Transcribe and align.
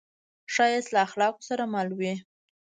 ښایست 0.53 0.89
له 0.93 0.99
اخلاقو 1.07 1.41
سره 1.49 1.63
مل 1.73 1.89
وي 1.99 2.13